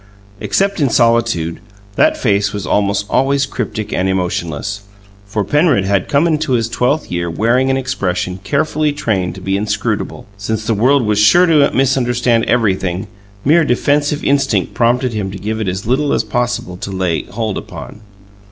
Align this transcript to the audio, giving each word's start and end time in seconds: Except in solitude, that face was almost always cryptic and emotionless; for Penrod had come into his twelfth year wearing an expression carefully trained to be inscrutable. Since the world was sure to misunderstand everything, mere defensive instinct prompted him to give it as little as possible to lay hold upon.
Except 0.39 0.79
in 0.81 0.89
solitude, 0.89 1.59
that 1.95 2.17
face 2.17 2.53
was 2.53 2.65
almost 2.65 3.05
always 3.07 3.45
cryptic 3.45 3.93
and 3.93 4.09
emotionless; 4.09 4.81
for 5.27 5.43
Penrod 5.43 5.83
had 5.85 6.07
come 6.09 6.25
into 6.25 6.53
his 6.53 6.67
twelfth 6.69 7.11
year 7.11 7.29
wearing 7.29 7.69
an 7.69 7.77
expression 7.77 8.39
carefully 8.43 8.93
trained 8.93 9.35
to 9.35 9.41
be 9.41 9.55
inscrutable. 9.55 10.25
Since 10.37 10.65
the 10.65 10.73
world 10.73 11.05
was 11.05 11.19
sure 11.19 11.45
to 11.45 11.69
misunderstand 11.71 12.45
everything, 12.45 13.09
mere 13.45 13.63
defensive 13.63 14.23
instinct 14.23 14.73
prompted 14.73 15.13
him 15.13 15.29
to 15.29 15.37
give 15.37 15.61
it 15.61 15.67
as 15.67 15.85
little 15.85 16.13
as 16.13 16.23
possible 16.23 16.77
to 16.77 16.89
lay 16.89 17.21
hold 17.25 17.55
upon. 17.55 18.01